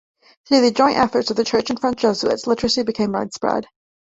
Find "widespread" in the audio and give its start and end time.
3.11-3.67